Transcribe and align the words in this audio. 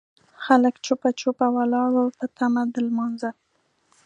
خلک 0.43 0.75
جوپه 0.85 1.09
جوپه 1.19 1.47
ولاړ 1.55 1.89
وو 1.95 2.05
په 2.19 2.25
تمه 2.37 2.61
د 2.73 2.75
لمانځه. 2.87 3.31